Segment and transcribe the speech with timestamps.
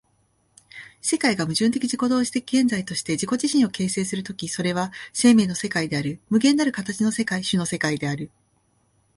[0.99, 8.31] 世界が矛盾的自己同一的現在として自己自身を形成する時、それは生命の世界である、無限なる形の世界、種の世界である。